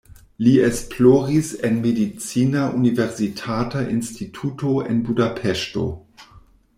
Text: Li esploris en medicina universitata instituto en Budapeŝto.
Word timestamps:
Li 0.45 0.51
esploris 0.67 1.49
en 1.67 1.75
medicina 1.83 2.63
universitata 2.79 3.83
instituto 3.97 4.73
en 4.95 5.05
Budapeŝto. 5.11 5.85